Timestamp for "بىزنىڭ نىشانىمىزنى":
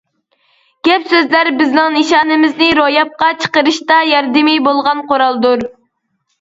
1.59-2.71